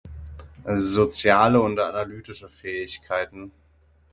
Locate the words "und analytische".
1.61-2.49